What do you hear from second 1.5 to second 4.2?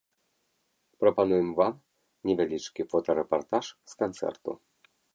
вам невялічкі фотарэпартаж з